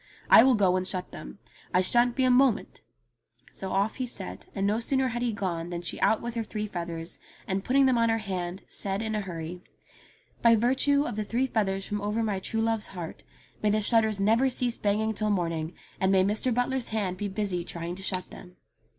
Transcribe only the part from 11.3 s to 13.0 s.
feathers from over my true love's